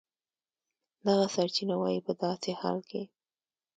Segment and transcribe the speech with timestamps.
[1.07, 3.01] دغه سرچینه وایي په داسې حال کې